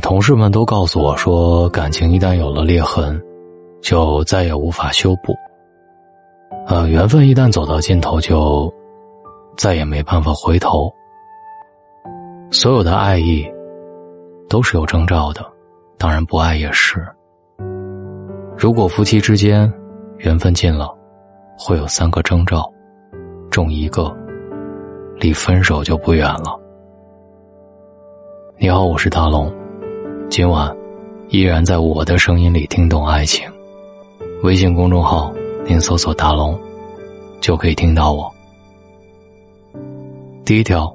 [0.00, 3.20] 同事们都告诉我说，感情一旦有了裂痕，
[3.82, 5.34] 就再也无法修补。
[6.66, 8.72] 呃，缘分一旦走到尽头，就
[9.56, 10.90] 再也没办法回头。
[12.50, 13.46] 所有的爱意
[14.48, 15.44] 都是有征兆的，
[15.98, 17.06] 当然不爱也是。
[18.56, 19.70] 如果夫妻之间
[20.18, 20.88] 缘分尽了，
[21.58, 22.64] 会有三个征兆，
[23.50, 24.14] 中一个，
[25.16, 26.58] 离分手就不远了。
[28.56, 29.52] 你好，我是大龙，
[30.36, 30.76] 今晚
[31.28, 33.48] 依然在我的声音里听懂爱情。
[34.42, 35.32] 微信公众号
[35.64, 36.58] 您搜索“大龙”，
[37.40, 38.28] 就可以听到我。
[40.44, 40.92] 第一条，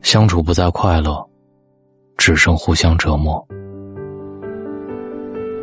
[0.00, 1.22] 相处不再快乐，
[2.16, 3.46] 只剩互相折磨。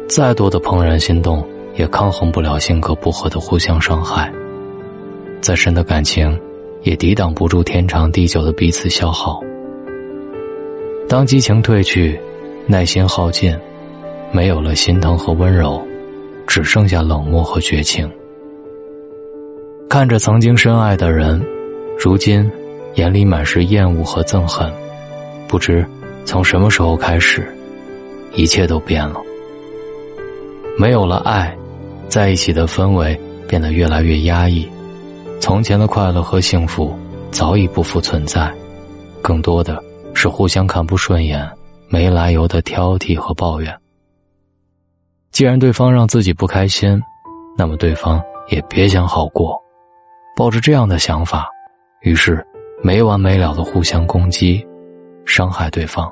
[0.07, 4.31] 再多的怦然心动，也抗衡不了性格不合的互相伤害。
[5.41, 6.39] 再深的感情，
[6.83, 9.41] 也抵挡不住天长地久的彼此消耗。
[11.09, 12.21] 当激情褪去，
[12.65, 13.57] 耐心耗尽，
[14.31, 15.85] 没有了心疼和温柔，
[16.47, 18.09] 只剩下冷漠和绝情。
[19.89, 21.43] 看着曾经深爱的人，
[21.99, 22.49] 如今
[22.95, 24.71] 眼里满是厌恶和憎恨，
[25.47, 25.85] 不知
[26.25, 27.45] 从什么时候开始，
[28.33, 29.19] 一切都变了。
[30.77, 31.55] 没有了爱，
[32.07, 34.67] 在一起的氛围变得越来越压抑，
[35.39, 36.97] 从前的快乐和幸福
[37.29, 38.51] 早已不复存在，
[39.21, 39.83] 更多的。
[40.15, 41.45] 是互相看不顺眼，
[41.93, 43.71] 没来由的挑剔和抱怨。
[45.29, 46.99] 既然对方让自己不开心，
[47.55, 49.61] 那么对方也别想好过。
[50.35, 51.47] 抱着这样的想法，
[52.01, 52.43] 于是
[52.81, 54.67] 没完没了的互相攻击，
[55.23, 56.11] 伤害对方。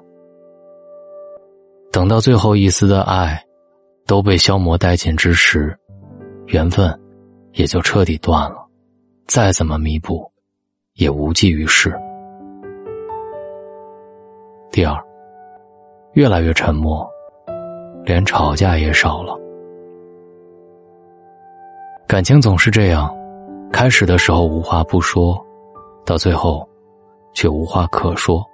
[1.92, 3.44] 等到最后一丝的爱
[4.06, 5.76] 都被消磨殆尽之时，
[6.46, 6.96] 缘分
[7.54, 8.64] 也就彻底断了，
[9.26, 10.32] 再怎么弥补，
[10.94, 11.92] 也无济于事。
[14.72, 14.96] 第二，
[16.14, 17.09] 越来越沉默，
[18.04, 19.34] 连吵架也少了。
[22.06, 23.09] 感情总是这样，
[23.72, 25.41] 开始的时候无话不说，
[26.06, 26.68] 到最后，
[27.34, 28.46] 却无话可说。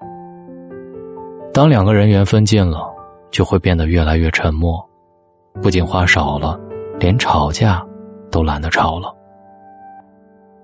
[1.52, 2.88] 当两个人缘分尽了，
[3.32, 4.80] 就会变得越来越沉默，
[5.60, 6.60] 不仅话少了，
[7.00, 7.84] 连吵架
[8.30, 9.12] 都懒得吵了。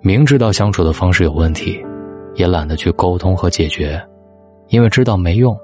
[0.01, 1.83] 明知道相处的方式有问题，
[2.35, 3.99] 也懒得去沟通和解决。
[4.67, 5.57] 因为知道没用，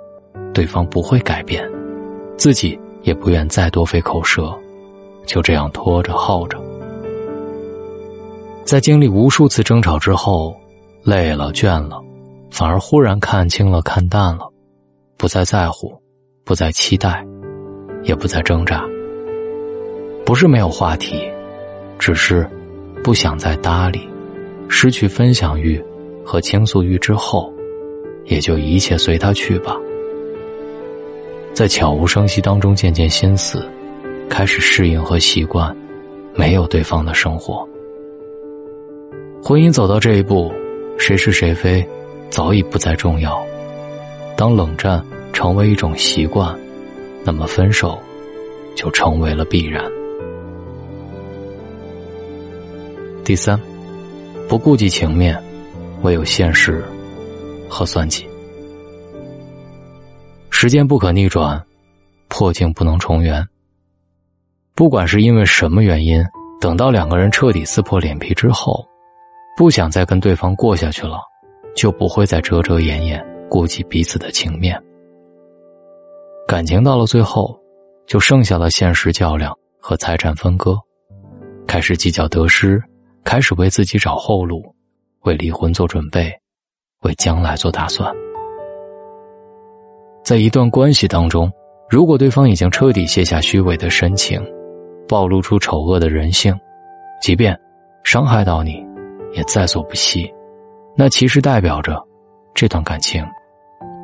[0.59, 1.66] 对方不会改变，
[2.36, 4.53] 自己也不愿再多费口舌，
[5.25, 6.62] 就这样拖着耗着。
[8.66, 10.53] 在经历无数次争吵之后，
[11.02, 12.03] 累了倦了，
[12.52, 14.50] 反而忽然看清了看淡了，
[15.16, 15.98] 不再在乎，
[16.44, 17.25] 不再期待，
[18.03, 18.84] 也不再挣扎。
[20.25, 21.24] 不是没有话题，
[21.98, 22.46] 只是
[23.02, 24.06] 不想再搭理，
[24.68, 25.81] 失去分享欲
[26.25, 27.50] 和倾诉欲之后。
[28.25, 29.75] 也就一切随他去吧，
[31.59, 33.70] 在悄无声息当中渐渐心死，
[34.30, 35.75] 开始适应和习惯
[36.34, 37.68] 没有对方的生活。
[39.44, 40.53] 婚姻走到这一步，
[40.98, 41.86] 谁是谁非
[42.30, 43.46] 早已不再重要。
[44.38, 45.03] 当冷战
[45.34, 46.58] 成为一种习惯，
[47.25, 48.00] 那么分手
[48.74, 49.84] 就成为了必然。
[53.25, 53.59] 第三，
[54.48, 55.38] 不顾及情面，
[56.03, 56.81] 唯有现实。
[57.68, 58.29] 和算计，
[60.62, 61.66] 时间不可逆转，
[62.28, 63.47] 破镜不能重圆。
[64.75, 66.22] 不管是因为什么原因，
[66.59, 68.86] 等到两个人彻底撕破脸皮之后，
[69.56, 71.18] 不想再跟对方过下去了，
[71.78, 74.78] 就不会再遮遮掩掩，顾及彼此的情面。
[76.46, 77.58] 感情到了最后，
[78.06, 80.78] 就剩下了现实较量和财产分割，
[81.68, 82.84] 开始计较得失，
[83.24, 84.62] 开始为自己找后路，
[85.22, 86.30] 为离婚做准备。
[87.03, 88.14] 为将来做打算，
[90.30, 91.52] 在一段关系当中，
[91.90, 94.40] 如果对方已经彻底卸下虚伪的深情，
[95.08, 96.56] 暴露出丑恶的人性，
[97.20, 97.60] 即便
[98.04, 98.86] 伤害到你，
[99.34, 100.32] 也在所不惜，
[100.96, 102.00] 那其实代表着
[102.54, 103.26] 这段感情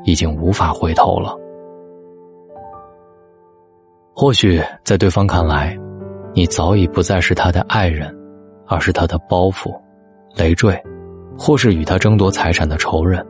[0.04, 1.38] 已经无法回头了。
[4.16, 5.78] 或许在对方看来，
[6.34, 8.12] 你早已不再是他的爱人，
[8.66, 9.72] 而是他的包袱、
[10.36, 10.76] 累赘。
[11.38, 13.24] 或是与他争夺财产的仇人，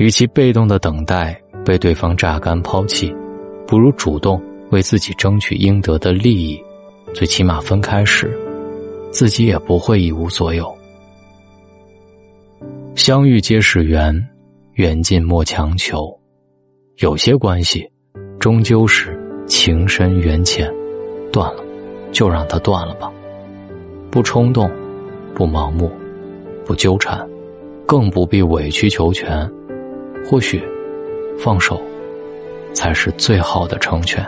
[0.00, 3.14] 与其被动的等待被对方榨干抛弃，
[3.66, 6.58] 不如主动为自己争取应得的利益。
[7.12, 8.34] 最起码分开时，
[9.10, 10.74] 自己也不会一无所有。
[12.94, 14.26] 相遇皆是缘，
[14.72, 16.18] 缘尽莫强求。
[17.00, 17.86] 有些关系，
[18.38, 20.72] 终究是情深缘浅，
[21.30, 21.62] 断了，
[22.10, 23.12] 就让它断了吧。
[24.10, 24.70] 不冲动，
[25.34, 25.92] 不盲目。
[26.64, 27.28] 不纠缠，
[27.84, 29.46] 更不必委曲求全。
[30.24, 30.62] 或许，
[31.38, 31.80] 放手
[32.72, 34.24] 才是最好的成全。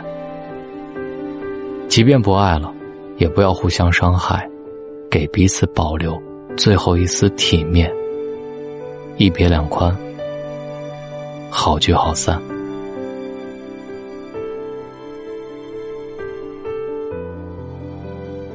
[1.87, 2.73] 即便不爱了，
[3.17, 4.49] 也不要互相伤害，
[5.09, 6.21] 给彼此保留
[6.57, 7.91] 最后一丝体面。
[9.17, 9.95] 一别两宽，
[11.49, 12.41] 好聚好散。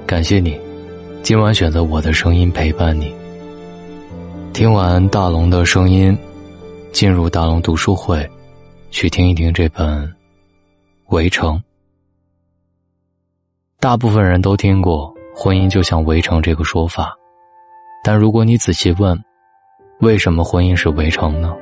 [0.05, 0.58] 感谢你，
[1.23, 3.14] 今晚选择我的声音陪伴你。
[4.52, 6.19] 听完大龙的声音，
[6.93, 8.29] 进入大龙读书会，
[8.90, 10.06] 去听一听这本
[11.08, 11.56] 《围城》。
[13.79, 17.14] 大部分人都听过“婚姻就像围城”这个说法，
[18.02, 19.17] 但如果你仔细问，
[20.00, 21.55] 为什么婚姻是围城呢？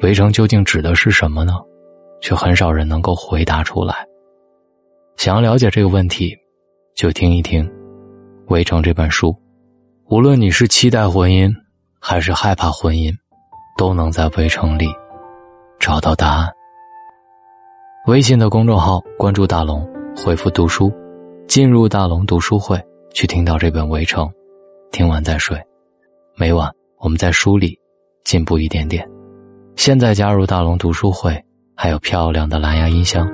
[0.00, 1.52] 围城究竟指的是什么呢？
[2.20, 3.94] 却很少人能够回答出来。
[5.16, 6.36] 想要了解这个问题，
[6.96, 7.64] 就听一听
[8.48, 9.36] 《围城》这本书。
[10.06, 11.52] 无论你是期待婚姻，
[12.00, 13.14] 还是害怕婚姻，
[13.82, 14.94] 都能在《围城》里
[15.80, 16.48] 找到答案。
[18.06, 19.84] 微信的公众号关注大龙，
[20.24, 20.92] 回复“读书”。
[21.50, 22.80] 进入大龙读书会，
[23.12, 24.24] 去听到这本《围城》，
[24.92, 25.60] 听完再睡。
[26.36, 26.70] 每晚
[27.00, 27.76] 我们在书里
[28.22, 29.04] 进步一点点。
[29.74, 31.44] 现在加入大龙读书会，
[31.74, 33.28] 还有漂亮的蓝牙音箱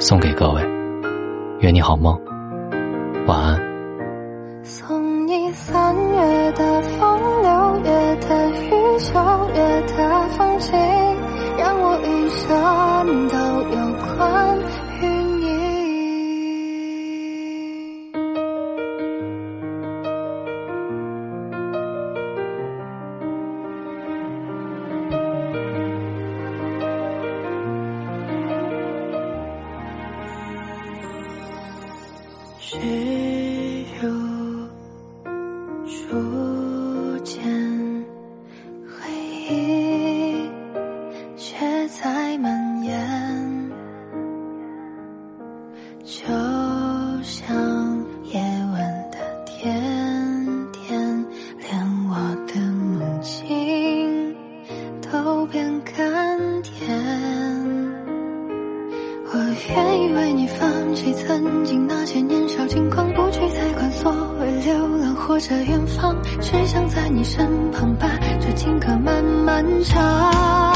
[0.00, 0.60] 送给各位。
[1.60, 2.20] 愿你好梦，
[3.28, 4.64] 晚安。
[4.64, 7.11] 送你三月的风，
[9.12, 9.18] 九
[9.54, 9.96] 月的
[10.38, 10.72] 风景，
[11.58, 12.48] 让我一生
[13.28, 13.36] 都
[13.76, 13.76] 有
[14.16, 14.18] 关。
[15.02, 15.04] 于
[15.40, 15.42] 你。
[32.58, 33.21] 是
[65.52, 68.08] 的远方，只想在你身旁把
[68.40, 70.71] 这情歌慢慢唱。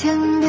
[0.00, 0.39] 天